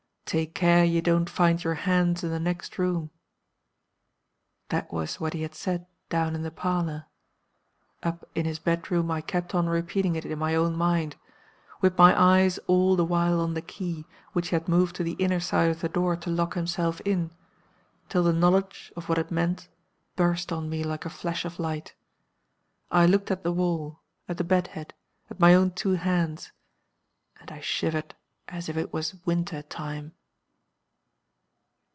[0.25, 3.11] 'Take care you don't find your hands in the next room.'
[4.69, 7.07] That was what he had said down in the parlor.
[8.01, 11.17] Up in his bedroom I kept on repeating it in my own mind
[11.81, 15.17] with my eyes all the while on the key, which he had moved to the
[15.19, 17.31] inner side of the door to lock himself in
[18.07, 19.67] till the knowledge of what it meant
[20.15, 21.93] burst on me like a flash of light.
[22.89, 23.99] I looked at the wall,
[24.29, 24.93] at the bedhead,
[25.29, 26.53] at my own two hands
[27.41, 28.15] and I shivered
[28.47, 30.13] as if it was winter time.